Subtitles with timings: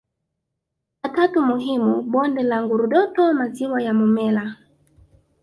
[1.01, 4.45] matatu muhimu bonde la Ngurdoto maziwa ya Momella